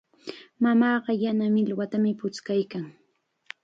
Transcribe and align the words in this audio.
Mamaaqa 0.63 1.11
yana 1.23 1.45
millwatam 1.53 2.05
puchkaykan. 2.19 2.83